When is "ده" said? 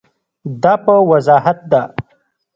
1.71-1.81